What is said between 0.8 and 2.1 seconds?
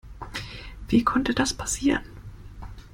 Wie konnte das passieren?